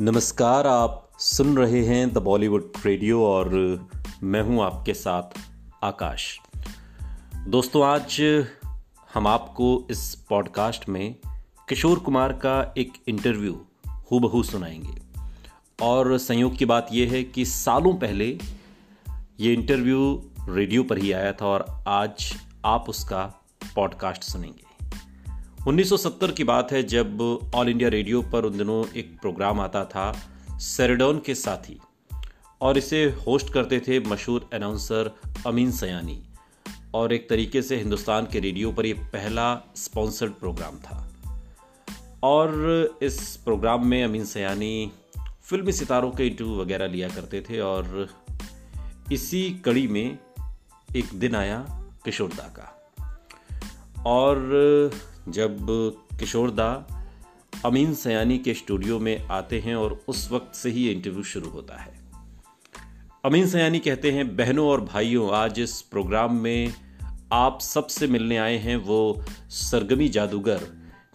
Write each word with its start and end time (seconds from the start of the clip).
नमस्कार, 0.00 0.66
आप 0.66 1.10
सुन 1.18 1.56
रहे 1.56 1.86
हैं 1.86 2.12
द 2.12 2.18
बॉलीवुड 2.18 2.72
रेडियो 2.86 3.24
और 3.24 3.48
मैं 4.22 4.42
हूँ 4.42 4.62
आपके 4.62 4.94
साथ 4.94 5.22
आकाश। 5.84 6.38
दोस्तों, 7.48 7.84
आज 7.84 8.22
हम 9.14 9.26
आपको 9.26 9.86
इस 9.90 10.14
पॉडकास्ट 10.14 10.88
में 10.88 11.14
किशोर 11.68 11.98
कुमार 11.98 12.32
का 12.32 12.74
एक 12.78 12.92
इंटरव्यू 13.08 13.66
हूबहू 14.10 14.42
सुनाएँगे। 14.42 15.00
और 15.82 16.18
संयोग 16.18 16.56
की 16.56 16.64
बात 16.64 16.88
यह 16.92 17.12
है 17.12 17.24
कि 17.24 17.44
सालों 17.44 17.94
पहले 17.94 18.38
ये 19.40 19.52
इंटरव्यू 19.52 20.30
रेडियो 20.48 20.82
पर 20.82 20.98
ही 20.98 21.12
आया 21.12 21.32
था 21.32 21.46
और 21.46 21.84
आज 21.88 22.34
आप 22.64 22.84
उसका 22.88 23.34
पॉडकास्ट 23.76 24.22
सुनेंगे। 24.22 24.65
1970 25.66 26.32
की 26.32 26.44
बात 26.44 26.72
है 26.72 26.82
जब 26.82 27.20
ऑल 27.54 27.68
इंडिया 27.68 27.88
रेडियो 27.88 28.22
पर 28.22 28.44
उन 28.44 28.58
दिनों 28.58 28.94
एक 28.96 29.20
प्रोग्राम 29.20 29.60
आता 29.60 29.84
था 29.84 30.18
सेरेडोन 30.58 31.22
के 31.26 31.34
साथी। 31.34 31.80
और 32.60 32.78
इसे 32.78 33.04
होस्ट 33.04 33.52
करते 33.52 33.80
थे 33.80 34.00
मशहूर 34.00 34.50
अनाउंसर 34.52 35.10
अमीन 35.46 35.70
सयानी 35.70 36.22
और 36.94 37.12
एक 37.12 37.30
तरीके 37.30 37.62
से 37.62 37.76
हिंदुस्तान 37.76 38.26
के 38.32 38.40
रेडियो 38.40 38.72
पर 38.72 38.86
यह 38.86 38.94
पहला 39.12 39.72
स्पॉन्सर्ड 39.76 40.32
प्रोग्राम 40.32 40.76
था। 40.76 41.12
और 42.22 42.58
इस 43.02 43.36
प्रोग्राम 43.36 43.86
में 43.86 44.04
अमीन 44.04 44.24
सयानी 44.24 44.92
फिल्मी 45.44 45.72
सितारों 45.72 46.10
के 46.10 46.26
इंटरव्यू 46.26 46.60
वगैरह 46.60 46.86
लिया 46.86 47.08
करते 47.08 47.40
थे 47.40 47.60
और 47.60 48.08
इसी 49.12 49.50
कड़ी 49.50 49.88
में 49.88 50.18
एक 50.96 51.06
दिन 51.14 51.34
आया 51.34 51.86
किशोरदा 52.04 52.44
का। 52.44 52.72
और 54.06 54.38
जब 55.28 55.66
किशोरदा 56.18 56.86
अमीन 57.64 57.94
सयानी 57.94 58.38
के 58.38 58.54
स्टूडियो 58.54 58.98
में 58.98 59.26
आते 59.26 59.60
हैं 59.60 59.76
और 59.76 60.04
उस 60.08 60.32
वक्त 60.32 60.54
से 60.54 60.70
ही 60.70 60.90
इंटरव्यू 60.90 61.22
शुरू 61.22 61.50
होता 61.50 61.76
है। 61.76 62.02
अमीन 63.24 63.46
सयानी 63.46 63.78
कहते 63.78 64.12
हैं, 64.12 64.36
बहनों 64.36 64.68
और 64.68 64.80
भाइयों, 64.80 65.32
आज 65.32 65.60
इस 65.60 65.82
प्रोग्राम 65.82 66.34
में 66.34 66.74
आप 67.32 67.60
सबसे 67.60 68.06
मिलने 68.06 68.36
आए 68.36 68.56
हैं 68.56 68.76
वो 68.76 69.24
सरगमी 69.48 70.08
जादूगर, 70.08 70.60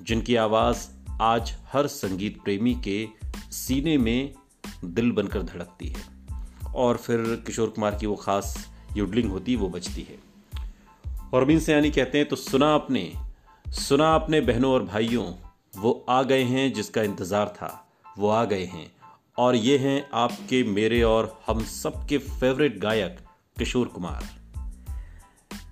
जिनकी 0.01 0.35
आवाज़ 0.35 0.87
आज 1.21 1.53
हर 1.73 1.87
संगीत 1.87 2.41
प्रेमी 2.43 2.81
के 2.83 3.07
सीने 3.51 3.97
में 3.97 4.33
दिल 4.85 5.11
बनकर 5.11 5.43
धड़कती 5.43 5.87
है। 5.87 6.01
और 6.75 6.97
फिर 6.97 7.43
किशोर 7.47 7.69
कुमार 7.69 7.95
की 7.95 8.05
वो 8.05 8.15
खास 8.15 8.69
युडलिंग 8.97 9.31
होती, 9.31 9.55
वो 9.55 9.69
बजती 9.69 10.01
है। 10.01 10.30
और 11.33 11.43
अमीन 11.43 11.59
सयानी 11.59 11.91
कहते 11.91 12.17
हैं 12.17 12.27
तो 12.27 12.35
सुना 12.35 12.73
आपने 12.73 13.13
सुना 13.65 14.07
आपने 14.07 14.41
बहनों 14.41 14.73
और 14.73 14.83
भाइयों, 14.83 15.33
वो 15.77 16.05
आ 16.09 16.23
गए 16.23 16.43
हैं 16.43 16.73
जिसका 16.73 17.01
इंतज़ार 17.01 17.47
था, 17.47 17.87
वो 18.17 18.29
आ 18.29 18.45
गए 18.45 18.65
हैं। 18.65 18.91
और 19.37 19.55
ये 19.55 19.77
हैं 19.77 20.09
आपके 20.13 20.63
मेरे 20.63 21.01
और 21.03 21.41
हम 21.47 21.63
सबके 21.63 22.17
फेवरेट 22.17 22.79
गायक, 22.79 23.19
किशोर 23.57 23.87
कुमार। 23.87 24.23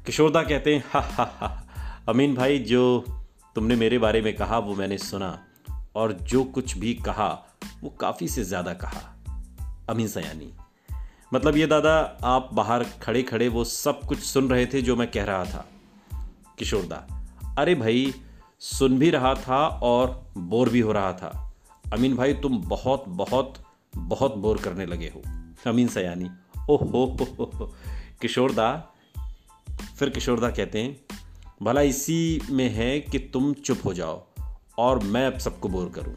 किशोरदा 0.06 0.44
कहते 0.44 0.76
हैं, 0.76 0.84
हा 0.88 1.00
हा 1.00 1.24
हा, 1.24 1.68
अमीन 2.10 2.36
भाई, 2.36 2.60
जो 2.60 3.06
तुमने 3.56 3.76
मेरे 3.76 3.98
बारे 3.98 4.22
में 4.22 4.36
कहा, 4.36 4.60
वो 4.60 4.76
मैंने 4.76 4.98
सुना। 4.98 5.46
और 5.96 6.14
जो 6.14 6.44
कुछ 6.44 6.78
भी 6.78 6.94
कहा, 6.94 7.46
वो 7.82 7.90
काफ़ी 7.90 8.28
से 8.28 8.44
ज़्यादा 8.44 8.74
कहा। 8.74 9.20
अमीन 9.90 10.08
सयानी। 10.08 10.54
मतलब 11.34 11.58
ये 11.58 11.66
दादा, 11.68 12.18
आप 12.24 12.50
बाहर 12.54 12.84
खड़े 12.84 13.22
खड़े 13.24 13.48
वो 13.48 13.64
सब 13.64 14.00
कुछ 14.02 14.20
सुन 14.20 14.50
रहे 14.50 14.66
थे 14.66 14.82
जो 14.82 14.96
मैं 14.96 15.12
कह 15.12 15.24
रहा 15.24 15.46
था। 15.46 15.68
किशोरदा 16.58 17.06
अरे 17.58 17.76
भाई, 17.76 18.14
सुन 18.60 18.98
भी 19.00 19.10
रहा 19.10 19.34
था 19.36 19.68
और 19.68 20.26
बोर 20.38 20.70
भी 20.70 20.80
हो 20.80 20.92
रहा 20.92 21.14
था। 21.14 21.54
अमीन 21.94 22.16
भाई, 22.16 22.34
तुम 22.34 22.58
बहुत 22.58 23.04
बहुत 23.08 23.64
बहुत 23.96 24.38
बोर 24.38 24.58
करने 24.58 24.86
लगे 24.86 25.12
हो। 25.16 25.22
अमीन 25.72 25.88
सयानी, 25.88 26.30
ओह 26.70 26.80
हो 26.92 27.06
हो 27.20 27.74
किशोरदा 28.22 28.88
फिर 30.00 30.10
किशोरदा 30.10 30.50
कहते 30.50 30.82
हैं, 30.82 31.18
भला 31.64 31.82
इसी 31.82 32.42
में 32.50 32.70
है 32.70 33.00
कि 33.00 33.20
तुम 33.20 33.54
चुप 33.54 33.80
हो 33.86 33.94
जाओ 33.94 34.24
और 34.78 35.00
मैं 35.00 35.26
अब 35.28 35.38
सबको 35.38 35.70
बोर 35.70 35.90
करूँ। 35.90 36.16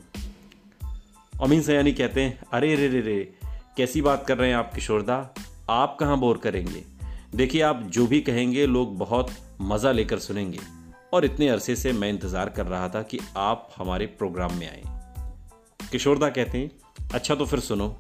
अमीन 1.43 1.63
सयानी 1.63 1.93
कहते 1.93 2.23
हैं, 2.23 2.41
अरे 2.53 2.75
रे 2.75 2.89
रे 2.89 3.01
रे 3.01 3.42
कैसी 3.77 4.03
बात 4.03 4.27
कर 4.27 4.39
रहे 4.39 4.49
हैं 4.49 4.57
आप, 4.57 4.75
किशोरदा? 4.75 5.35
आप 5.71 5.97
कहाँ 6.01 6.19
बोर 6.19 6.39
करेंगे? 6.39 6.85
देखिए, 7.35 7.63
आप 7.63 7.83
जो 7.83 8.07
भी 8.07 8.21
कहेंगे, 8.21 8.67
लोग 8.67 8.99
बहुत 8.99 9.31
मज़ा 9.61 9.93
लेकर 9.93 10.19
सुनेंगे। 10.19 10.59
और 11.13 11.25
इतने 11.25 11.49
अरसे 11.49 11.77
से 11.77 11.93
मैं 11.93 12.09
इंतज़ार 12.09 12.49
कर 12.49 12.67
रहा 12.67 12.89
था 12.89 13.03
कि 13.03 13.19
आप 13.37 13.71
हमारे 13.77 14.07
प्रोग्राम 14.07 14.55
में 14.55 14.71
आए। 14.71 14.83
किशोरदा 15.93 16.29
कहते 16.29 16.59
हैं 16.59 16.71
अच्छा 17.15 17.35
तो 17.35 17.47
फिर 17.47 17.61
सुनो। 17.61 17.97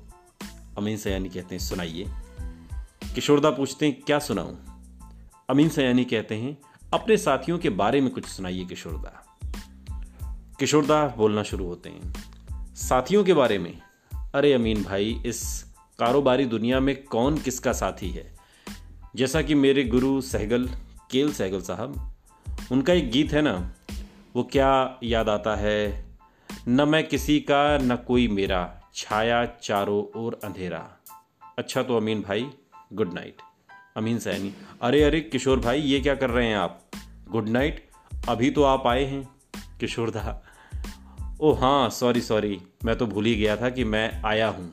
अमीन 0.79 0.97
सयानी 0.97 1.29
कहते 1.29 1.55
हैं, 1.55 1.63
सुनाइए। 1.63 2.07
किशोरदा 3.15 3.51
पूछते 3.51 3.87
हैं, 3.87 4.01
क्या 4.03 4.19
सुनाऊं? 4.19 4.57
अमीन 5.51 5.69
सयानी 5.69 6.05
कहते 6.05 6.35
हैं, 6.35 6.59
अपने 6.93 7.17
साथियों 7.17 7.59
के 7.59 7.71
बारे 7.71 8.01
में 8.01 8.11
कुछ 8.11 8.27
सुनाइए, 8.27 8.65
किशोरदा। 8.65 9.39
किशोरदा 10.59 11.15
बोलना 11.17 11.43
शुरू 11.43 11.67
होते 11.67 11.91
हैं, 11.91 12.15
साथियों 12.75 13.25
के 13.25 13.35
बारे 13.35 13.59
में? 13.59 13.81
अरे 14.35 14.53
अमीन 14.53 14.83
भाई, 14.83 15.23
इस 15.27 15.65
कारोबारी 15.99 16.45
दुनिया 16.45 16.81
में 16.81 17.05
कौन 17.05 17.39
किसका 17.39 17.73
साथी 17.73 18.11
है? 18.11 18.37
जैसा 19.17 19.43
कि 19.43 19.55
मेरे 19.55 19.85
गुरु 19.85 20.21
सहगल, 20.21 20.69
केल 21.11 21.33
सहगल 21.33 21.61
साहब, 21.61 22.15
उनका 22.73 22.93
एक 22.93 23.11
गीत 23.11 23.33
है 23.33 23.43
ना, 23.43 23.73
वो 24.37 24.43
क्या 24.43 24.99
याद 25.03 25.29
आता 25.29 25.57
है? 25.57 26.05
न 26.69 26.89
मैं 26.89 27.09
किसी 27.09 27.41
का, 27.41 27.79
न 27.79 27.97
कोई 27.97 28.29
मेरा, 28.29 28.81
छाया 28.95 29.47
चारों 29.47 30.21
ओर 30.21 30.41
अंधेरा। 30.45 30.91
अच्छा 31.59 31.83
तो 31.83 31.97
अमीन 31.97 32.23
भाई, 32.23 32.51
गुड 32.93 33.13
नाइट। 33.13 33.37
अमीन 33.97 34.19
सैनी। 34.19 34.55
अरे 34.83 35.03
अरे, 35.03 35.21
किशोर 35.21 35.61
भाई, 35.61 35.81
ये 35.81 36.01
क्या 36.01 36.15
कर 36.15 36.31
रहे 36.31 36.47
हैं 36.47 36.57
आप? 36.57 36.81
Good 37.29 37.49
night. 37.49 37.91
अभी 38.29 38.51
तो 38.51 38.63
आप 38.63 38.87
आए 38.87 39.05
हैं, 39.05 39.29
किशोर 39.81 40.11
ओ 41.43 41.53
हाँ 41.53 41.91
सॉरी 41.91 42.21
सॉरी 42.21 42.61
मैं 42.85 42.95
तो 42.97 43.07
भूल 43.07 43.25
ही 43.25 43.35
गया 43.35 43.57
था 43.57 43.69
कि 43.71 43.85
मैं 43.85 44.23
आया 44.23 44.49
हूँ। 44.49 44.73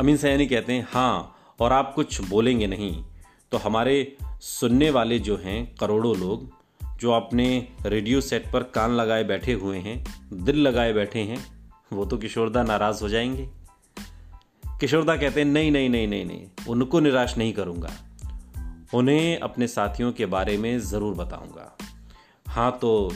अमीन 0.00 0.16
सयानी 0.16 0.46
कहते 0.46 0.72
हैं 0.72 0.86
हाँ 0.90 1.36
और 1.60 1.72
आप 1.72 1.92
कुछ 1.96 2.20
बोलेंगे 2.28 2.66
नहीं। 2.66 3.04
तो 3.52 3.58
हमारे 3.58 4.16
सुनने 4.40 4.90
वाले 4.90 5.18
जो 5.18 5.36
हैं 5.36 5.74
करोड़ों 5.74 6.16
लोग 6.16 6.50
जो 6.98 7.12
अपने 7.12 7.68
रेडियो 7.86 8.20
सेट 8.20 8.50
पर 8.52 8.62
कान 8.62 8.90
लगाए 8.90 9.24
बैठे 9.24 9.52
हुए 9.52 9.78
हैं 9.78 10.04
दिल 10.32 10.56
लगाए 10.56 10.92
बैठे 10.92 11.18
हैं 11.18 11.38
वो 11.92 12.04
तो 12.04 12.16
किशोरदा 12.16 12.62
नाराज़ 12.62 13.02
हो 13.02 13.08
जाएँगे। 13.08 13.48
किशोरदा 14.80 15.16
कहते 15.16 15.40
हैं 15.40 15.48
नहीं 15.48 15.70
नहीं 15.70 15.88
नहीं 15.88 16.08
नहीं 16.08 16.24
नहीं 16.24 16.46
उनको 16.68 17.00
निराश 17.00 17.36
नहीं 17.38 17.52
करूँगा। 17.52 17.92
उन्हें 18.94 19.38
अपने 19.38 19.66
साथियों 19.66 20.12
के 20.12 20.26
बारे 20.26 20.58
में 20.58 20.78
ज़रूर 20.80 21.14
बताऊँगा। 21.14 21.76
हाँ 22.48 22.78
तो 22.80 23.14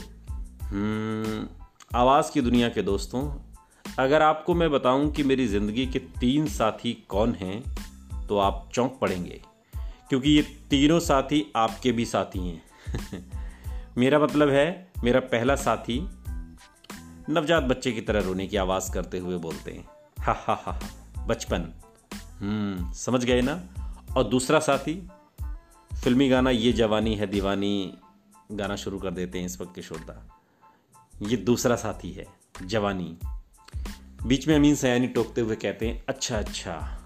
हम्म, 0.62 1.62
आवाज़ 1.97 2.32
की 2.32 2.41
दुनिया 2.41 2.69
के 2.69 2.82
दोस्तों, 2.82 3.38
अगर 3.98 4.22
आपको 4.22 4.54
मैं 4.54 4.70
बताऊँ 4.70 5.10
कि 5.10 5.22
मेरी 5.22 5.47
ज़िंदगी 5.47 5.86
के 5.86 5.98
तीन 5.98 6.47
साथी 6.47 7.06
कौन 7.08 7.34
हैं 7.34 7.76
तो 8.26 8.38
आप 8.38 8.70
चौंक 8.75 8.98
पड़ेंगे, 9.00 9.42
क्योंकि 10.08 10.31
ये 10.31 10.42
तीनों 10.42 11.00
साथी 11.00 11.52
आपके 11.56 11.92
भी 11.92 12.04
साथी 12.04 12.48
हैं। 12.48 12.62
मेरा 13.98 14.19
मतलब 14.19 14.48
है, 14.50 14.92
मेरा 15.04 15.20
पहला 15.20 15.56
साथी 15.56 16.08
नवजात 17.28 17.62
बच्चे 17.62 17.92
की 17.92 18.00
तरह 18.00 18.20
रोने 18.20 18.47
की 18.47 18.56
आवाज़ 18.56 18.92
करते 18.92 19.19
हुए 19.19 19.36
बोलते 19.36 19.72
हैं। 19.72 19.88
हा 20.20 20.32
हा 20.47 20.62
हा 20.66 20.81
बचपन। 21.26 21.72
हम्म 22.41 22.92
समझ 22.92 23.25
गए 23.25 23.41
ना? 23.41 23.60
और 24.16 24.25
दूसरा 24.25 24.60
साथी, 24.60 25.08
फिल्मी 26.04 26.28
गाना 26.28 26.50
ये 26.50 26.72
जवानी 26.72 27.14
है 27.14 27.26
दीवानी, 27.26 27.94
गाना 28.52 28.76
शुरू 28.76 28.99
कर 28.99 29.11
देते 29.11 29.38
हैं 29.38 29.46
इस 29.46 29.61
वक्त 29.61 29.75
किशोरदा 29.75 30.31
ये 31.22 31.36
दूसरा 31.36 31.76
साथी 31.76 32.12
है, 32.12 32.26
जवानी। 32.62 33.19
बीच 34.26 34.48
में 34.48 34.56
अमीन 34.56 34.74
सयानी 34.74 35.06
टोकते 35.06 35.40
हुए 35.40 35.56
कहते 35.56 35.88
हैं 35.88 36.04
अच्छा 36.08 36.38
अच्छा 36.38 36.98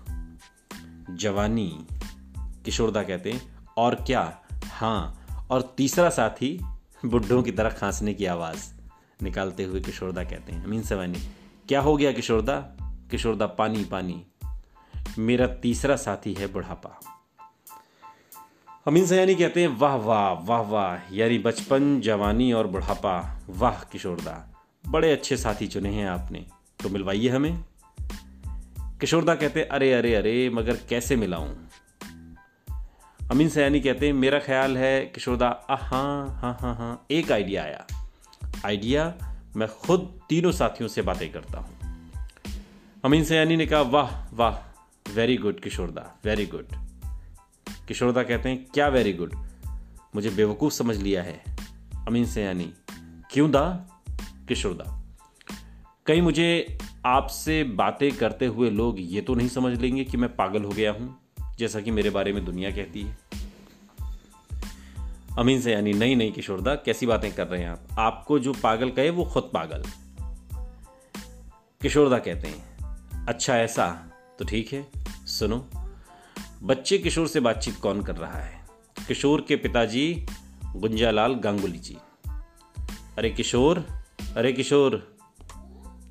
जवानी। 1.11 1.87
किशोरदा 2.65 3.03
कहते 3.03 3.33
हैं, 3.33 3.59
और 3.77 3.95
क्या? 3.95 4.41
हाँ 4.65 5.27
और 5.51 5.75
तीसरा 5.77 6.11
साथी 6.11 6.65
बुढ़ों 7.05 7.43
की 7.43 7.53
तरह 7.53 7.71
खांसने 7.71 8.15
की 8.15 8.27
आवाज़। 8.27 8.75
निकालते 9.23 9.65
हुए 9.65 9.81
किशोरदा 9.81 10.25
कहते 10.25 10.53
हैं, 10.53 10.65
अमीन 10.65 10.83
सवानी 10.83 11.19
क्या 11.69 11.81
हो 11.81 11.97
गया 11.97 12.13
किशोरदा? 12.13 12.77
किशोरदा, 13.11 13.47
पानी 13.47 13.85
पानी। 13.85 14.27
मेरा 15.19 15.47
तीसरा 15.47 15.97
साथी 15.97 16.35
है 16.35 16.47
बुढ़ापा। 16.47 17.16
अमीन 18.89 19.07
सयानी 19.07 19.35
कहते 19.35 19.61
हैं, 19.61 19.79
वाह 19.79 19.95
वाह 19.95 20.33
वाह 20.33 20.61
वाह, 20.61 21.15
यानी 21.15 21.39
बचपन, 21.39 22.01
जवानी 22.01 22.53
और 22.53 22.67
बुढ़ापा, 22.67 23.41
वाह, 23.51 23.75
किशोरदा। 23.75 24.65
बड़े 24.89 25.13
अच्छे 25.13 25.37
साथी 25.37 25.67
चुने 25.67 25.89
हैं 25.89 26.07
आपने 26.07 26.47
तो 26.83 26.89
मिलवाइए 26.89 27.29
हमें। 27.29 27.65
किशोरदा 29.01 29.35
कहते 29.35 29.61
हैं, 29.61 29.69
अरे 29.69 29.93
अरे 29.93 30.15
अरे, 30.15 30.51
मगर 30.51 30.77
कैसे 30.77 31.17
मिलाऊं? 31.17 31.55
अमीन 33.31 33.49
सयानी 33.49 33.81
कहते 33.81 34.07
हैं, 34.07 34.13
मेरा 34.13 34.39
ख्याल 34.39 34.79
है, 34.79 35.07
किशोरदा 35.07 35.49
आ 35.49 35.77
हाँ 35.77 36.39
हाँ 36.41 36.59
हाँ 36.61 36.75
हाँ 36.75 37.07
एक 37.11 37.33
आइडिया 37.33 37.63
आया। 37.63 37.87
आइडिया, 38.67 39.15
मैं 39.57 39.69
खुद 39.69 40.21
तीनों 40.29 40.53
साथियों 40.53 40.89
से 40.89 41.03
बातें 41.03 41.33
करता 41.33 41.59
हूँ। 41.59 41.79
अमीन 43.05 43.25
सयानी 43.25 43.57
ने 43.57 43.67
कहा, 43.67 43.81
वाह 43.81 44.35
वाह 44.35 44.83
very 45.13 45.37
good 45.37 45.61
Kishoreda 45.61 46.15
very 46.25 46.47
good 46.47 46.67
Kishoreda 47.89 48.23
कहते 48.23 48.49
हैं, 48.49 48.67
क्या 48.75 48.89
वेरी 48.89 49.13
गुड 49.13 49.35
मुझे 50.15 50.31
बेवकूफ़ 50.31 50.73
समझ 50.73 50.97
लिया 50.97 51.23
है। 51.23 51.43
अमीन 52.09 52.27
सयानी 52.27 52.73
क्यों 53.31 53.51
दा, 53.51 53.87
किशोरदा? 54.49 55.03
कहीं 56.07 56.23
मुझे 56.23 56.79
आपसे 57.07 57.65
बातें 57.65 58.13
करते 58.13 58.47
हुए 58.47 58.71
लोग 58.71 58.97
ये 58.99 59.21
तो 59.21 59.35
नहीं 59.35 59.49
समझ 59.49 59.79
लेंगे 59.81 60.05
कि 60.05 60.17
मैं 60.17 60.37
पागल 60.37 60.63
हो 60.63 60.71
गया 60.71 60.93
हूँ, 60.93 61.19
जैसा 61.59 61.81
कि 61.81 61.91
मेरे 61.91 62.11
बारे 62.11 62.33
में 62.33 62.45
दुनिया 62.45 62.71
कहती 62.71 63.03
है? 63.03 63.19
अमीन 65.39 65.61
से 65.61 65.73
यानी, 65.73 65.93
नहीं 65.93 66.17
नहीं, 66.17 66.33
किशोरदा, 66.33 66.75
कैसी 66.75 67.07
बातें 67.07 67.33
कर 67.33 67.47
रहे 67.47 67.63
हैं 67.63 67.69
आप? 67.69 67.83
आपको 67.99 68.39
जो 68.39 68.53
पागल 68.53 68.91
कहे, 68.91 69.11
वो 69.11 69.25
खुद 69.25 69.51
पागल। 69.55 69.83
किशोरदा 71.83 72.19
कहते 72.19 72.49
हैं 72.49 73.27
अच्छा 73.27 73.57
ऐसा 73.57 74.11
तो 74.39 74.45
ठीक 74.45 74.73
है, 74.73 74.87
सुनो 75.27 75.69
बच्चे 76.63 76.99
किशोर 76.99 77.29
से 77.29 77.41
बातचीत 77.41 77.77
कौन 77.77 78.03
कर 78.03 78.17
रहा 78.17 78.39
है? 78.39 78.67
किशोर 79.09 79.45
के 79.49 79.57
पिताजी 79.57 80.27
गुंजालाल 80.77 81.35
गांगुली 81.35 81.79
जी। 81.79 81.97
अरे 83.19 83.31
किशोर 83.31 83.87
अरे 84.37 84.53
किशोर, 84.53 85.17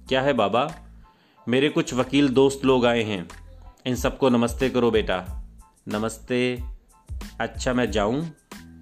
क्या 0.10 0.22
है 0.22 0.34
बाबा? 0.34 0.76
मेरे 1.48 1.70
कुछ 1.70 1.94
वकील 1.94 2.30
दोस्त 2.30 2.66
लोग 2.66 2.86
आए 2.86 3.04
हैं। 3.04 3.30
इन 3.86 3.96
सबको 3.96 4.30
नमस्ते 4.30 4.70
करो 4.70 4.92
बेटा। 4.92 5.46
नमस्ते। 5.88 6.64
अच्छा 7.40 7.74
मैं 7.74 7.92
जाऊँ? 7.92 8.36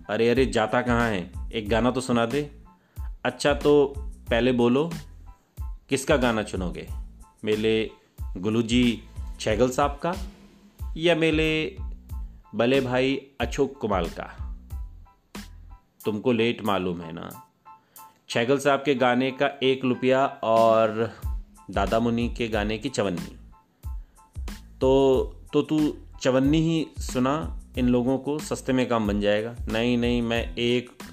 अरे 0.09 0.29
अरे, 0.29 0.45
जाता 0.45 0.81
कहाँ 0.81 1.09
है? 1.09 1.31
एक 1.53 1.69
गाना 1.69 1.91
तो 1.91 2.01
सुना 2.01 2.25
दे। 2.25 2.61
अच्छा 3.25 3.53
तो 3.53 3.93
पहले 4.29 4.51
बोलो, 4.51 4.91
किसका 5.59 6.17
गाना 6.17 6.43
चुनोगे? 6.43 6.87
मेले 7.43 7.91
गुलू 8.37 8.61
जी 8.61 9.03
छैगल 9.39 9.69
साहब 9.69 9.99
का? 10.03 10.15
या 10.97 11.15
मेले 11.15 11.77
बले 12.55 12.81
भाई 12.81 13.21
अशोक 13.41 13.77
कुमार 13.77 14.03
का? 14.03 14.57
तुमको 16.05 16.31
लेट 16.31 16.63
मालूम 16.65 17.01
है 17.01 17.13
ना? 17.13 17.29
छैगल 18.29 18.57
साहब 18.57 18.79
के 18.85 18.95
गाने 18.95 19.31
का 19.31 19.59
एक 19.63 19.85
रुपया 19.85 20.25
और 20.25 21.15
दादा 21.71 21.99
मुनि 21.99 22.29
के 22.37 22.47
गाने 22.47 22.77
की 22.77 22.89
चवन्नी। 22.89 23.37
तो 24.81 25.23
तो 25.53 25.61
तू 25.61 25.97
चवन्नी 26.21 26.61
ही 26.61 26.87
सुना, 26.97 27.59
इन 27.77 27.87
लोगों 27.87 28.17
को 28.17 28.39
सस्ते 28.39 28.73
में 28.73 28.89
काम 28.89 29.07
बन 29.07 29.21
जाएगा। 29.21 29.55
नहीं 29.71 29.97
नहीं, 29.97 30.21
मैं 30.21 30.55
एक 30.55 31.03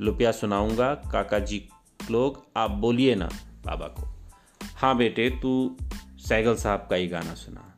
रुपया 0.00 0.32
सुनाऊँगा, 0.32 0.94
काका 0.94 1.38
जी 1.38 1.68
लोग, 2.10 2.46
आप 2.56 2.70
बोलिए 2.70 3.14
ना 3.14 3.28
बाबा 3.66 3.86
को। 3.86 4.14
हाँ 4.76 4.96
बेटे, 4.96 5.30
तू 5.30 5.76
सैगल 6.18 6.54
साहब 6.54 6.86
का 6.90 6.96
ही 6.96 7.06
गाना 7.06 7.34
सुना। 7.34 7.71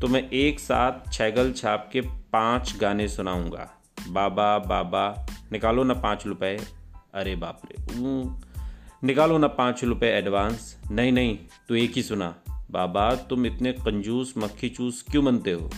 तो 0.00 0.08
मैं 0.08 0.30
एक 0.30 0.60
साथ 0.60 1.12
छैगल 1.12 1.52
छाप 1.52 1.90
के 1.92 2.00
पाँच 2.00 2.76
गाने 2.80 3.08
सुनाऊँगा। 3.08 3.70
बाबा 4.08 4.58
बाबा, 4.58 5.26
निकालो 5.52 5.84
ना 5.84 5.94
पाँच 5.94 6.26
रुपए। 6.26 6.58
अरे 7.14 7.36
बाप 7.36 7.62
रे 7.64 7.76
निकालो 9.06 9.38
ना 9.38 9.46
पाँच 9.46 9.84
रुपए 9.84 10.06
एडवांस 10.06 10.78
नहीं 10.90 11.12
नहीं 11.12 11.38
तो 11.68 11.76
एक 11.76 11.92
ही 11.96 12.02
सुना। 12.02 12.34
बाबा, 12.70 13.14
तुम 13.14 13.46
इतने 13.46 13.72
कंजूस 13.72 14.34
मक्खी 14.38 14.68
चूस 14.68 15.04
क्यों 15.10 15.24
बनते 15.24 15.52
हो? 15.52 15.70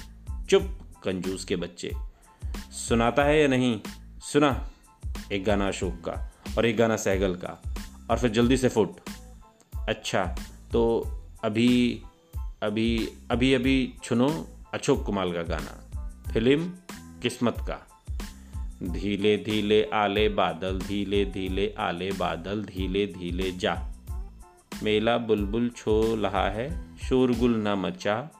चुप, 0.50 0.78
कंजूस 1.04 1.44
के 1.44 1.56
बच्चे। 1.56 1.92
सुनाता 2.70 3.24
है 3.24 3.40
या 3.40 3.48
नहीं? 3.48 3.80
सुना। 4.20 4.70
एक 5.32 5.44
गाना 5.44 5.68
अशोक 5.68 5.94
का 5.94 6.32
और 6.58 6.66
एक 6.66 6.76
गाना 6.76 6.96
सहगल 6.96 7.34
का। 7.34 7.62
और 8.10 8.18
फिर 8.18 8.30
जल्दी 8.30 8.56
से 8.56 8.68
फुट। 8.68 8.96
अच्छा 9.88 10.36
तो 10.72 11.08
अभी 11.44 12.02
अभी 12.62 13.08
अभी 13.30 13.54
अभी 13.54 13.94
सुनो 14.08 14.48
अशोक 14.74 15.04
कुमार 15.06 15.28
का 15.28 15.42
गाना 15.42 16.32
फ़िल्म 16.32 16.68
किस्मत 17.22 17.56
का। 17.60 18.06
धीले 18.82 19.36
धीले 19.36 19.82
आले 19.84 20.28
बादल 20.28 20.78
धीले 20.78 21.24
धीले 21.24 21.74
आले 21.78 22.12
बादल 22.12 22.64
धीले 22.64 23.06
धीले 23.06 23.52
जा। 23.52 23.74
मेला 24.82 25.18
बुलबुल 25.18 25.70
छो 25.76 26.16
लहा 26.16 26.50
है 26.50 26.96
शोरगुल 26.98 27.56
न 27.56 27.68
मचा। 27.68 28.30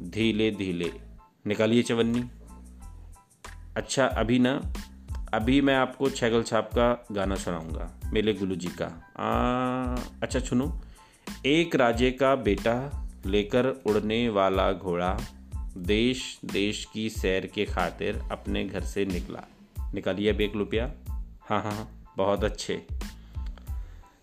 धीले 0.00 0.50
धीले 0.50 0.92
निकालिए 1.46 1.82
चवन्नी। 1.82 2.24
अच्छा 3.76 4.06
अभी 4.06 4.38
ना 4.38 4.72
अभी 5.34 5.60
मैं 5.60 5.76
आपको 5.76 6.10
छैगल 6.10 6.42
छाप 6.42 6.70
का 6.78 7.06
गाना 7.12 7.34
सुनाऊँगा 7.34 8.00
मेले 8.12 8.34
गुलू 8.34 8.54
जी 8.54 8.68
का। 8.68 8.86
आ, 9.16 9.30
अच्छा 10.22 10.38
सुनो 10.38 10.80
एक 11.46 11.76
राजे 11.76 12.10
का 12.10 12.34
बेटा 12.34 13.04
लेकर 13.28 13.66
उड़ने 13.66 14.28
वाला 14.28 14.72
घोड़ा 14.72 15.20
देश 15.76 16.40
देश 16.44 16.84
की 16.92 17.10
सैर 17.10 17.46
के 17.46 17.64
खातिर 17.64 18.22
अपने 18.32 18.64
घर 18.64 18.80
से 18.80 19.04
निकला। 19.04 19.42
निकालिए 19.94 20.32
अब 20.32 20.40
एक 20.40 20.56
रुपया 20.56 20.92
हाँ 21.40 21.62
हाँ 21.62 21.72
हाँ 21.72 22.04
बहुत 22.16 22.44
अच्छे। 22.44 22.86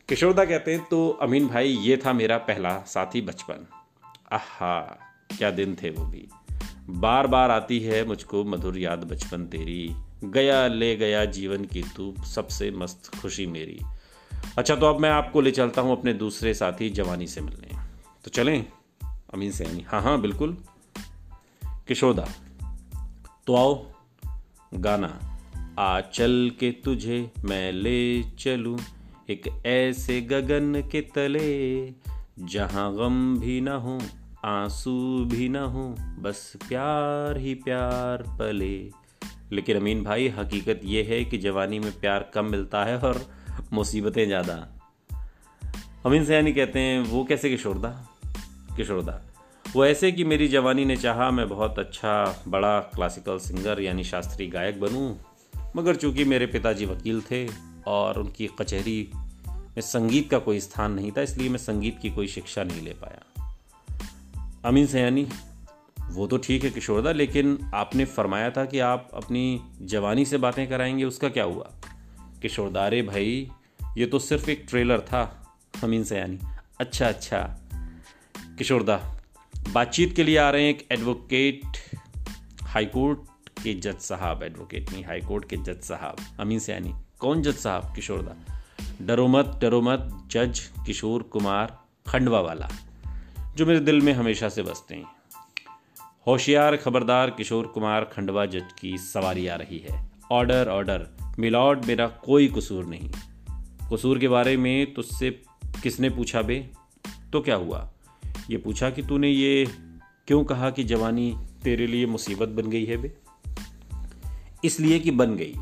किशोरदा 0.10 0.46
कहते 0.46 0.74
हैं 0.74 0.86
तो 0.86 1.10
अमीन 1.10 1.48
भाई, 1.48 1.68
ये 1.68 1.98
था 1.98 2.14
मेरा 2.14 2.38
पहला 2.38 2.80
साथी 2.80 3.22
बचपन। 3.22 3.68
आहा, 4.32 4.82
क्या 5.38 5.52
दिन 5.52 5.78
थे 5.84 5.90
वो 5.90 6.06
भी। 6.06 6.28
बार 6.90 7.28
बार 7.28 7.52
आती 7.52 7.80
है 7.80 8.06
मुझको, 8.06 8.44
मधुर 8.44 8.78
याद 8.78 9.04
बचपन 9.04 9.46
तेरी। 9.46 9.96
गया, 10.24 10.68
ले 10.68 10.96
गया 10.96 11.26
जीवन 11.26 11.66
की 11.66 11.84
तू 11.84 12.16
सबसे 12.26 12.72
मस्त 12.72 13.20
खुशी 13.22 13.46
मेरी। 13.46 13.80
अच्छा 14.58 14.76
तो 14.76 14.86
अब 14.86 15.00
मैं 15.00 15.10
आपको 15.10 15.42
ले 15.42 15.52
चलता 15.52 15.82
हूँ 15.82 15.92
अपने 15.92 16.14
दूसरे 16.14 16.54
साथी 16.54 16.90
जवानी 16.90 17.28
से 17.28 17.42
मिलने। 17.42 17.68
तो 18.24 18.30
चलें। 18.30 18.66
अमीन 19.36 19.52
सैनी। 19.52 19.82
हाँ 19.82 20.02
हाँ 20.02 20.22
बिल्कुल। 20.22 20.58
किशोदा 21.88 22.28
तो 23.48 23.56
आओ, 23.56 23.86
गाना। 24.74 25.20
आ 25.80 26.02
चल 26.02 26.52
के 26.60 26.72
तुझे 26.72 27.32
मैं 27.46 27.72
ले 27.72 28.24
चलूँ, 28.24 28.78
एक 29.30 29.62
ऐसे 29.66 30.22
गगन 30.22 30.82
के 30.92 31.02
तले, 31.02 31.92
जहाँ 32.40 32.96
गम 32.96 33.38
भी 33.40 33.62
ना 33.62 33.76
हो, 33.76 34.00
आँसू 34.46 35.26
भी 35.26 35.50
ना 35.50 35.62
हो, 35.62 35.96
बस 36.20 36.54
प्यार 36.68 37.38
ही 37.38 37.54
प्यार 37.56 38.24
पले। 38.28 38.92
लेकिन 39.52 39.78
अमीन 39.78 40.04
भाई, 40.04 40.28
हकीकत 40.28 40.82
यह 40.84 41.06
है 41.10 41.24
कि 41.26 41.38
जवानी 41.38 41.80
में 41.80 42.00
प्यार 42.00 42.32
कम 42.34 42.46
मिलता 42.46 42.86
है 42.86 42.98
और 42.98 43.26
मुसीबतें 43.74 44.26
ज़्यादा। 44.26 44.68
अमीन 46.06 46.26
सयानी 46.26 46.54
कहते 46.54 46.80
हैं, 46.80 47.00
वो 47.00 47.26
कैसे 47.26 47.50
किशोरदा? 47.50 47.90
किशोरदा 48.78 49.22
वो 49.76 49.86
ऐसे 49.86 50.12
कि 50.12 50.24
मेरी 50.24 50.48
जवानी 50.48 50.86
ने 50.86 50.98
चाहा 50.98 51.32
मैं 51.32 51.50
बहुत 51.50 51.80
अच्छा 51.80 52.44
बड़ा 52.48 52.80
क्लासिकल 52.80 53.38
सिंगर 53.38 53.82
यानी 53.82 54.04
शास्त्रीय 54.04 54.50
गायक 54.50 54.80
बनूं, 54.80 55.16
मगर 55.76 55.96
चूँकि 55.96 56.24
मेरे 56.24 56.46
पिताजी 56.46 56.86
वकील 56.86 57.22
थे 57.22 57.48
और 57.88 58.20
उनकी 58.20 58.50
कचहरी 58.60 59.12
में 59.50 59.82
संगीत 59.82 60.30
का 60.30 60.40
कोई 60.40 60.60
स्थान 60.60 60.92
नहीं 60.92 61.12
था, 61.12 61.22
इसलिए 61.22 61.50
मैं 61.50 61.58
संगीत 61.58 62.00
की 62.02 62.10
कोई 62.10 62.28
शिक्षा 62.28 62.64
नहीं 62.64 62.82
ले 62.82 62.94
पाया। 62.94 63.56
अमीन 64.66 64.88
सयानी, 64.88 65.28
वो 66.10 66.28
तो 66.28 66.38
ठीक 66.38 66.64
है 66.64 66.70
किशोरदा 66.70 67.12
लेकिन 67.12 67.72
आपने 67.74 68.06
फरमाया 68.06 68.50
था 68.52 68.66
कि 68.66 68.80
आप 68.80 69.10
अपनी 69.14 69.62
जवानी 69.82 70.26
से 70.26 70.38
बातें 70.38 70.70
कराएँगे, 70.70 71.04
उसका 71.04 71.30
क्या 71.30 71.44
हुआ? 71.44 71.72
किशोरदा 72.42 72.86
अरे 72.86 73.02
भाई, 73.02 73.52
ये 73.98 74.06
तो 74.06 74.20
सिर्फ़ 74.20 74.50
एक 74.50 74.66
ट्रेलर 74.70 75.00
था, 75.00 75.54
अमीन 75.84 76.04
सयानी। 76.04 76.40
अच्छा 76.80 77.08
अच्छा। 77.08 77.58
किशोरदा 78.58 79.12
बातचीत 79.74 80.16
के 80.16 80.24
लिए 80.24 80.38
आ 80.38 80.50
रहे 80.50 80.64
हैं 80.64 80.70
एक 80.70 80.88
एडवोकेट 80.92 81.62
हाईकोर्ट 82.64 83.20
के 83.64 83.74
जज 83.74 84.00
साहब 84.00 84.44
एडवोकेट 84.44 84.92
नहीं 84.92 85.04
हाईकोर्ट 85.06 85.50
के 85.50 85.58
जज 85.58 85.82
साहब, 85.82 86.16
अमीन 86.40 86.60
सयानी। 86.60 86.94
कौन 87.20 87.42
जज 87.42 87.56
साहब? 87.56 87.96
किशोरदा 87.96 88.64
डरो 89.02 89.28
मत 89.28 89.60
डरो 89.62 89.82
मत, 89.82 90.24
जज 90.28 90.60
किशोर 90.86 91.24
कुमार 91.24 91.80
खंडवा 92.08 92.40
वाला, 92.40 92.70
जो 93.56 93.66
मेरे 93.66 93.80
दिल 93.80 94.02
में 94.02 94.14
हमेशा 94.14 94.50
से 94.50 94.62
बसते 94.62 94.96
हैं। 94.96 95.06
होशियार 96.28 96.76
खबरदार 96.76 97.30
किशोर 97.30 97.68
कुमार 97.68 98.04
खंडवा 98.04 98.46
जज 98.46 98.66
की 98.80 98.98
सवारी 98.98 99.48
आ 99.48 99.56
रही 99.56 99.86
है। 99.90 100.12
Order 100.32 100.68
order. 100.68 101.08
मिलॉर्ड, 101.40 101.86
मेरा 101.86 102.08
कोई 102.08 102.48
कसूर 102.48 102.86
नहीं। 102.86 103.12
कसूर 103.94 104.20
के 104.20 104.28
बारे 104.28 104.58
में 104.58 104.94
तुझसे 104.94 105.44
किसने 105.84 106.10
पूछा 106.10 106.42
बे? 106.42 106.70
तो 107.34 107.42
क्या 107.42 107.56
हुआ? 107.56 107.92
ये 108.50 108.58
पूछा 108.58 108.90
कि 108.90 109.04
तूने 109.04 109.30
ये 109.30 109.68
क्यों 110.28 110.44
कहा 110.44 110.70
कि 110.70 110.84
जवानी 110.84 111.38
तेरे 111.64 111.88
लिए 111.88 112.06
मुसीबत 112.06 112.48
बन 112.48 112.70
गई 112.70 112.86
है 112.86 112.98
बे? 112.98 113.18
इसलिए 114.64 115.00
कि 115.00 115.12
बन 115.12 115.36
गई। 115.36 115.54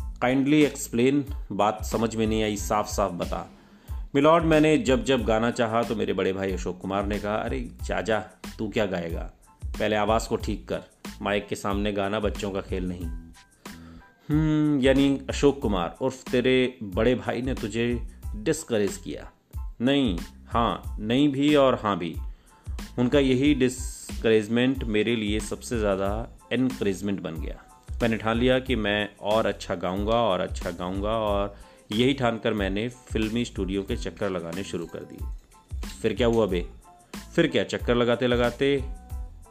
काइंडली 0.00 0.62
एक्सप्लेन 0.62 1.24
बात 1.52 1.84
समझ 1.84 2.16
में 2.16 2.26
नहीं 2.26 2.42
आई 2.42 2.56
साफ़ 2.56 2.86
साफ़ 2.86 3.12
बता। 3.12 3.50
मिलॉर्ड, 4.14 4.44
मैंने 4.44 4.78
जब 4.78 5.04
जब 5.04 5.24
गाना 5.24 5.50
चाहा 5.50 5.82
तो 5.82 5.96
मेरे 5.96 6.12
बड़े 6.12 6.32
भाई 6.32 6.52
अशोक 6.52 6.80
कुमार 6.80 7.06
ने 7.06 7.18
कहा, 7.18 7.36
अरे, 7.36 7.70
चाचा, 7.86 8.20
तू 8.58 8.68
क्या 8.68 8.86
गाएगा? 8.86 9.32
पहले 9.66 9.96
आवाज़ 9.96 10.28
को 10.28 10.36
ठीक 10.36 10.68
कर, 10.68 10.82
माइक 11.22 11.48
के 11.48 11.56
सामने 11.56 11.92
गाना 11.92 12.20
बच्चों 12.20 12.50
का 12.50 12.60
खेल 12.60 12.88
नहीं। 12.88 13.06
हम्म 14.30 14.80
यानी 14.80 15.20
अशोक 15.28 15.62
कुमार, 15.62 15.96
उर्फ़, 16.00 16.30
तेरे 16.30 16.78
बड़े 16.82 17.14
भाई 17.14 17.42
ने 17.42 17.54
तुझे 17.54 18.08
डिस्करेज 18.36 18.96
किया। 18.96 19.32
नहीं 19.80 20.18
हाँ 20.48 20.96
नहीं 20.98 21.28
भी 21.28 21.54
और 21.54 21.74
हाँ 21.74 21.96
भी। 21.98 22.14
उनका 22.98 23.18
यही 23.18 23.54
डिस्करेजमेंट 23.54 24.84
मेरे 24.84 25.16
लिए 25.16 25.40
सबसे 25.40 25.78
ज़्यादा 25.78 26.10
इनक्रेजमेंट 26.52 27.20
बन 27.20 27.34
गया। 27.34 27.64
मैंने 28.02 28.16
ठान 28.16 28.36
लिया 28.36 28.58
कि 28.58 28.76
मैं 28.76 29.08
और 29.20 29.46
अच्छा 29.46 29.74
गाऊँगा 29.74 30.14
और 30.14 30.40
अच्छा 30.40 30.70
गाऊँगा 30.70 31.10
और 31.10 31.56
यही 31.92 32.14
ठान 32.14 32.38
कर 32.38 32.54
मैंने 32.54 32.88
फिल्मी 32.88 33.44
स्टूडियो 33.44 33.82
के 33.82 33.96
चक्कर 33.96 34.30
लगाने 34.30 34.64
शुरू 34.64 34.86
कर 34.86 35.04
दिए। 35.04 35.88
फिर 36.02 36.14
क्या 36.14 36.26
हुआ 36.26 36.46
बे? 36.46 36.66
फिर 37.34 37.46
क्या? 37.46 37.64
चक्कर 37.64 37.94
लगाते 37.94 38.26
लगाते 38.26 38.84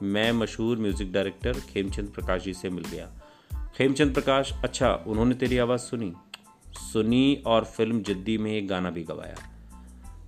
मैं 0.01 0.31
मशहूर 0.31 0.77
म्यूज़िक 0.77 1.11
डायरेक्टर 1.11 1.59
खेमचंद 1.69 2.09
प्रकाश 2.09 2.43
जी 2.43 2.53
से 2.53 2.69
मिल 2.69 2.83
गया। 2.83 3.09
खेमचंद 3.77 4.13
प्रकाश 4.13 4.53
अच्छा 4.63 4.93
उन्होंने 5.07 5.35
तेरी 5.35 5.57
आवाज़ 5.57 5.81
सुनी। 5.81 6.13
सुनी 6.77 7.43
और 7.45 7.65
फ़िल्म 7.65 8.01
जिद्दी 8.01 8.37
में 8.37 8.51
एक 8.51 8.67
गाना 8.67 8.89
भी 8.89 9.03
गवाया। 9.03 9.35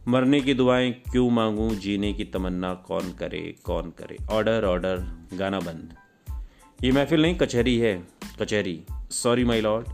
मरने 0.09 0.41
की 0.41 0.53
दुआएँ 0.53 0.91
क्यों 0.91 1.29
मांगूं? 1.29 1.69
जीने 1.69 2.13
की 2.13 2.23
तमन्ना 2.23 2.73
कौन 2.73 3.13
करे 3.13 3.55
कौन 3.63 3.89
करे? 3.89 4.17
ऑर्डर 4.31 4.65
ऑर्डर 4.65 5.27
गाना 5.33 5.59
बंद। 5.59 5.93
ये 6.83 6.91
महफिल 6.91 7.21
नहीं, 7.21 7.35
कचहरी 7.35 7.77
है, 7.77 8.07
कचहरी। 8.41 8.83
सॉरी 9.11 9.43
माई 9.43 9.61
लॉर्ड 9.61 9.87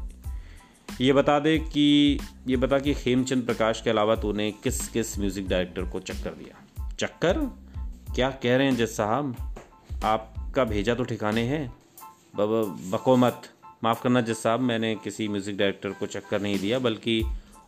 ये 1.01 1.13
बता 1.13 1.39
दे 1.39 1.57
कि, 1.57 2.19
ये 2.48 2.57
बता 2.57 2.79
कि 2.79 2.93
खेमचंद 2.93 3.45
प्रकाश 3.45 3.81
के 3.81 3.89
अलावा 3.89 4.15
तूने 4.15 4.51
किस 4.51 4.88
किस 4.88 5.19
म्यूज़िक 5.19 5.48
डायरेक्टर 5.48 5.81
को 5.81 6.00
चक्कर 6.00 6.29
दिया? 6.29 6.89
चक्कर? 7.00 7.38
क्या 8.15 8.29
कह 8.31 8.55
रहे 8.55 8.67
हैं 8.67 8.75
जज 8.75 8.88
साहब? 8.88 9.55
आपका 10.03 10.63
भेजा 10.63 10.95
तो 10.95 11.03
ठिकाने 11.03 11.41
हैं। 11.41 11.74
बको 12.91 13.15
मत। 13.15 13.41
माफ़ 13.84 14.03
करना 14.03 14.22
जज 14.22 14.34
साहब, 14.34 14.60
मैंने 14.60 14.95
किसी 14.95 15.27
म्यूज़िक 15.27 15.57
डायरेक्टर 15.57 15.89
को 15.89 16.05
चक्कर 16.05 16.41
नहीं 16.41 16.60
दिया, 16.60 16.79
बल्कि 16.79 17.24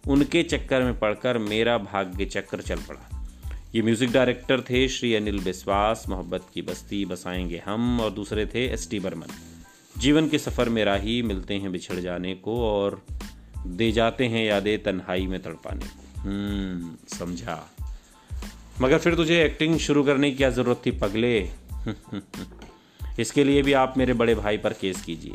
उनके 0.07 0.43
चक्कर 0.43 0.83
में 0.83 0.99
पढ़कर 0.99 1.37
मेरा 1.37 1.77
भाग्य 1.77 2.25
चक्कर 2.25 2.61
चल 2.61 2.75
पड़ा। 2.75 3.29
ये 3.75 3.81
म्यूज़िक 3.81 4.11
डायरेक्टर 4.11 4.61
थे 4.61 4.87
श्री 4.87 5.15
अनिल 5.15 5.39
बिस्वास 5.39 6.05
मोहब्बत 6.09 6.45
की 6.53 6.61
बस्ती 6.61 7.05
बसाएँगे 7.05 7.63
हम 7.65 8.01
और 8.01 8.11
दूसरे 8.11 8.45
थे 8.45 8.67
एस 8.67 8.89
टी 8.91 8.99
बर्मन। 8.99 9.27
जीवन 9.97 10.29
के 10.29 10.37
सफ़र 10.37 10.69
में 10.69 10.85
राही 10.85 11.21
मिलते 11.21 11.53
हैं 11.53 11.71
बिछड़ 11.71 11.95
जाने 11.95 12.35
को 12.35 12.61
और 12.69 13.05
दे 13.67 13.91
जाते 13.91 14.25
हैं 14.25 14.45
यादें 14.45 14.83
तन्हाई 14.83 15.27
में 15.27 15.41
तड़पाने 15.41 15.85
को। 15.85 16.21
हम्म, 16.21 17.17
समझा। 17.17 17.71
मगर 18.81 18.97
फिर 18.97 19.15
तुझे 19.15 19.43
एक्टिंग 19.43 19.79
शुरू 19.79 20.03
करने 20.03 20.31
की 20.31 20.37
क्या 20.37 20.49
ज़रूरत 20.49 20.81
थी 20.85 20.91
पगले? 20.91 21.49
इसके 23.19 23.43
लिए 23.43 23.61
भी 23.61 23.73
आप 23.73 23.93
मेरे 23.97 24.13
बड़े 24.13 24.35
भाई 24.35 24.57
पर 24.57 24.73
केस 24.73 25.01
कीजिए। 25.01 25.33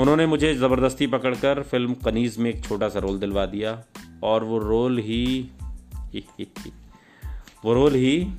उन्होंने 0.00 0.26
मुझे 0.26 0.54
ज़बरदस्ती 0.54 1.06
पकड़कर 1.06 1.62
फ़िल्म 1.62 1.94
कनीज़ 1.94 2.40
में 2.40 2.50
एक 2.50 2.64
छोटा 2.64 2.88
सा 2.88 2.98
रोल 2.98 3.18
दिलवा 3.18 3.46
दिया 3.46 3.84
और 4.22 4.44
वो 4.44 4.58
रोल 4.58 4.98
ही 4.98 5.50
वो 7.64 7.74
रोल 7.74 7.94
ही 7.94 8.30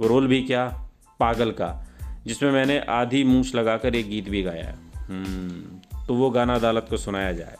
वो 0.00 0.06
रोल 0.06 0.26
भी 0.26 0.42
क्या? 0.42 0.90
पागल 1.20 1.50
का 1.50 1.86
जिसमें 2.26 2.50
मैंने 2.50 2.78
आधी 2.78 3.24
मूछ 3.24 3.54
लगाकर 3.54 3.94
एक 3.94 4.08
गीत 4.08 4.28
भी 4.28 4.42
गाया 4.42 4.78
हम्म, 4.96 5.80
तो 6.06 6.14
वो 6.14 6.30
गाना 6.30 6.54
अदालत 6.54 6.86
को 6.90 6.96
सुनाया 6.96 7.32
जाए। 7.32 7.56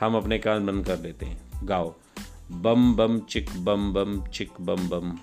हम 0.00 0.16
अपने 0.16 0.38
कान 0.38 0.66
बंद 0.66 0.86
कर 0.86 0.96
देते 0.96 1.26
हैं। 1.26 1.40
गाओ। 1.64 1.94
बम 2.52 2.94
बम 2.94 3.18
चिक 3.18 3.50
बम 3.56 3.92
बम 3.92 4.26
चिक 4.26 4.50
बम 4.60 4.88
बम। 4.88 5.18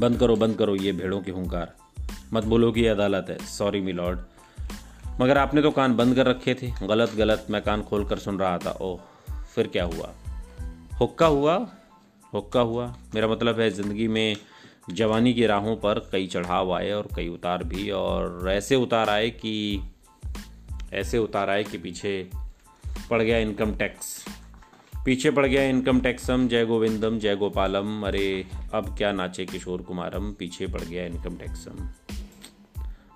बंद 0.00 0.18
करो 0.18 0.36
बंद 0.36 0.56
करो 0.56 0.76
ये 0.76 0.92
भेड़ों 0.92 1.20
की 1.20 1.30
हुंकार। 1.30 1.74
मत 2.32 2.44
बोलो 2.44 2.72
कि 2.72 2.86
अदालत 2.86 3.26
है। 3.28 3.38
सॉरी 3.38 3.80
मी 3.80 3.92
लॉर्ड 3.92 4.18
मगर 5.20 5.38
आपने 5.38 5.62
तो 5.62 5.70
कान 5.70 5.96
बंद 5.96 6.14
कर 6.14 6.26
रखे 6.26 6.54
थे। 6.54 6.86
गलत 6.86 7.14
गलत, 7.14 7.46
मैं 7.50 7.62
कान 7.62 7.82
खोल 7.82 8.04
कर 8.04 8.18
सुन 8.18 8.38
रहा 8.38 8.58
था। 8.58 8.70
ओह, 8.70 9.00
फिर 9.54 9.66
क्या 9.66 9.84
हुआ? 9.84 10.12
हुक्का 11.00 11.26
हुआ 11.26 11.68
हुक्का 12.34 12.60
हुआ। 12.60 12.96
मेरा 13.14 13.28
मतलब 13.28 13.60
है, 13.60 13.70
ज़िंदगी 13.70 14.08
में 14.08 14.36
जवानी 14.90 15.34
की 15.34 15.46
राहों 15.46 15.76
पर 15.76 16.08
कई 16.12 16.26
चढ़ाव 16.26 16.72
आए 16.72 16.90
और 16.90 17.08
कई 17.16 17.28
उतार 17.28 17.64
भी, 17.64 17.90
और 17.90 18.50
ऐसे 18.50 18.76
उतार 18.76 19.10
आए 19.10 19.30
कि, 19.30 19.82
ऐसे 20.92 21.18
उतार 21.18 21.50
आए 21.50 21.64
कि 21.64 21.78
पीछे 21.78 22.30
पड़ 23.10 23.22
गया 23.22 23.38
इनकम 23.38 23.74
टैक्स 23.74 24.24
पीछे 25.04 25.30
पड़ 25.30 25.46
गया 25.46 25.62
इनकम 25.62 26.00
टैक्सम 26.00 26.48
जय 26.48 26.64
गोविंदम, 26.64 27.18
जय 27.18 27.36
गोपालम। 27.36 28.06
अरे, 28.06 28.46
अब 28.74 28.96
क्या 28.98 29.12
नाचे 29.12 29.44
किशोर 29.44 29.82
कुमारम, 29.82 30.32
पीछे 30.32 30.66
पड़ 30.66 30.80
गया 30.80 31.06
इनकम 31.06 31.36
टैक्सम 31.36 31.88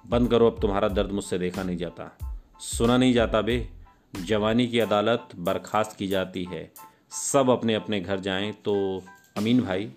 बंद 0.08 0.30
करो, 0.30 0.50
अब 0.50 0.60
तुम्हारा 0.60 0.88
दर्द 0.88 1.10
मुझसे 1.10 1.38
देखा 1.38 1.62
नहीं 1.62 1.76
जाता। 1.76 2.16
सुना 2.60 2.96
नहीं 2.96 3.12
जाता 3.12 3.40
बे। 3.40 3.68
जवानी 4.24 4.68
की 4.68 4.78
अदालत 4.78 5.28
बर्खास्त 5.36 5.96
की 5.96 6.08
जाती 6.08 6.44
है। 6.44 6.72
सब 7.10 7.50
अपने 7.50 7.74
अपने 7.74 8.00
घर 8.00 8.20
जाएँ 8.20 8.52
तो 8.52 9.02
अमीन 9.36 9.60
भाई, 9.60 9.92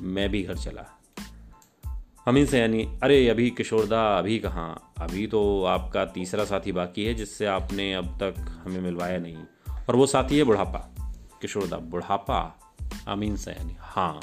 मैं 0.00 0.28
भी 0.30 0.42
घर 0.42 0.54
चला। 0.54 1.00
अमीन 2.28 2.46
से 2.46 2.60
यानी, 2.60 2.98
अरे 3.02 3.28
अभी 3.28 3.50
किशोरदा 3.50 4.18
अभी 4.18 4.38
कहाँ? 4.38 4.92
अभी 4.98 5.26
तो 5.26 5.64
आपका 5.64 6.04
तीसरा 6.04 6.44
साथी 6.44 6.72
बाकी 6.72 7.04
है, 7.04 7.14
जिससे 7.14 7.46
आपने 7.46 7.94
अब 7.94 8.18
तक 8.22 8.62
हमें 8.64 8.80
मिलवाया 8.80 9.18
नहीं। 9.18 9.36
और 9.88 9.96
वो 9.96 10.06
साथी 10.06 10.38
है 10.38 10.44
बुढ़ापा। 10.44 10.94
किशोरदा 11.42 11.76
बुढ़ापा? 11.76 12.60
अमीन 13.08 13.36
सयानी 13.36 13.76
हाँ। 13.80 14.20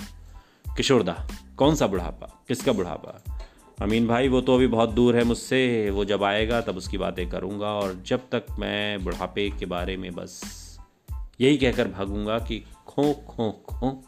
किशोरदा 0.77 1.27
कौन 1.57 1.75
सा 1.75 1.88
बुढ़ापा? 1.88 2.43
किसका 2.48 2.72
बुढ़ापा? 2.72 3.32
अमीन 3.81 4.07
भाई, 4.07 4.27
वो 4.27 4.41
तो 4.41 4.55
अभी 4.55 4.67
बहुत 4.67 4.89
दूर 4.89 5.15
है 5.15 5.23
मुझसे। 5.23 5.89
वो 5.89 6.05
जब 6.05 6.23
आएगा, 6.23 6.61
तब 6.61 6.77
उसकी 6.77 6.97
बातें 6.97 7.29
करूँगा 7.29 7.67
और 7.67 8.03
जब 8.05 8.19
तक 8.31 8.45
मैं 8.59 9.03
बुढ़ापे 9.03 9.49
के 9.49 9.65
बारे 9.65 9.97
में 9.97 10.15
बस 10.15 10.41
यही 11.41 11.57
कहकर 11.57 11.87
भागूँगा 11.87 12.39
कि 12.39 12.63
खो 12.87 13.13
खो 13.13 13.51
खो। 13.51 14.03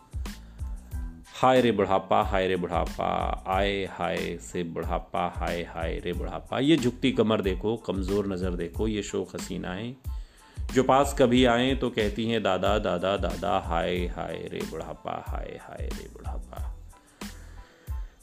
हाय 1.34 1.62
रे 1.62 1.72
बुढ़ापा, 1.72 2.22
हाय 2.24 2.48
रे 2.48 2.56
बुढ़ापा, 2.56 3.44
आए 3.48 3.86
हाय 3.86 4.38
से 4.42 4.64
बुढ़ापा, 4.64 5.28
हाय 5.38 5.62
हाय 5.62 6.00
रे 6.00 6.14
बुढ़ापा। 6.14 6.60
ये 6.60 6.78
झुकती 6.78 7.12
कमर 7.12 7.42
देखो, 7.42 7.76
कमज़ोर 7.78 8.28
नज़र 8.28 8.52
देखो, 8.52 8.88
ये 8.88 9.04
शोक 9.04 9.36
हसीनाएँ। 9.36 9.96
जो 10.74 10.84
पास 10.84 11.16
कभी 11.20 11.46
आए 11.46 11.76
तो 11.76 11.90
कहती 11.90 12.30
हैं, 12.30 12.44
दादा 12.44 12.80
दादा 12.80 13.18
दादा, 13.18 13.60
हाय 13.60 13.98
हाय 13.98 14.50
रे 14.52 14.60
बुढ़ापा, 14.72 15.24
हाय 15.28 15.60
हाय 15.62 15.90
रे 15.94 16.10
बुढ़ापा। 16.14 16.75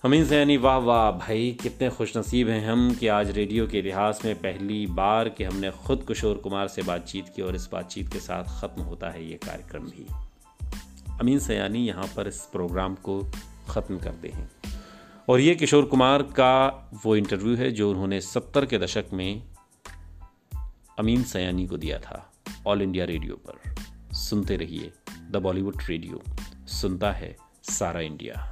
हमीन 0.04 0.24
सैनी 0.26 0.56
वाह 0.56 0.76
वाह 0.76 1.10
भाई, 1.10 1.50
कितने 1.62 1.88
खुश 1.88 2.16
नसीब 2.16 2.48
हैं 2.48 2.66
हम 2.66 2.94
कि 2.94 3.06
आज 3.08 3.30
रेडियो 3.30 3.66
के 3.66 3.78
इतिहास 3.78 4.20
में 4.24 4.34
पहली 4.36 4.86
बार 4.90 5.28
कि 5.28 5.44
हमने 5.44 5.70
ख़ुद 5.86 6.04
किशोर 6.08 6.36
कुमार 6.36 6.68
से 6.68 6.82
बातचीत 6.82 7.28
की 7.36 7.42
और 7.42 7.56
इस 7.56 7.68
बातचीत 7.72 8.08
के 8.12 8.20
साथ 8.20 8.44
ख़त्म 8.60 8.82
होता 8.82 9.10
है 9.10 9.24
ये 9.24 9.36
कार्यक्रम 9.44 9.84
भी। 9.84 10.06
अमीन 11.20 11.38
सयानी 11.38 11.84
यहाँ 11.86 12.06
पर 12.16 12.28
इस 12.28 12.40
प्रोग्राम 12.52 12.94
को 12.94 13.18
ख़त्म 13.68 13.98
करते 13.98 14.28
हैं। 14.28 14.48
और 15.28 15.40
ये 15.40 15.54
किशोर 15.54 15.84
कुमार 15.84 16.22
का 16.22 16.90
वो 17.04 17.14
इंटरव्यू 17.16 17.54
है 17.56 17.70
जो 17.70 17.90
उन्होंने 17.90 18.20
सत्तर 18.20 18.66
के 18.66 18.78
दशक 18.78 19.12
में 19.12 19.42
अमीन 20.98 21.22
सयानी 21.24 21.66
को 21.66 21.76
दिया 21.76 21.98
था, 21.98 22.32
ऑल 22.66 22.82
इंडिया 22.82 23.04
रेडियो 23.04 23.36
पर। 23.46 24.14
सुनते 24.14 24.56
रहिए, 24.56 24.90
द 25.30 25.36
बॉलीवुड 25.38 25.82
रेडियो। 25.88 26.22
सुनता 26.72 27.12
है 27.12 27.36
सारा 27.70 28.00
इंडिया। 28.00 28.48